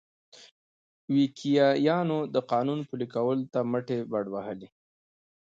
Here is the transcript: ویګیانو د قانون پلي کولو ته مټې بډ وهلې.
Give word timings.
ویګیانو 1.15 2.19
د 2.33 2.35
قانون 2.51 2.79
پلي 2.89 3.07
کولو 3.13 3.43
ته 3.53 3.59
مټې 3.71 3.97
بډ 4.11 4.25
وهلې. 4.31 4.67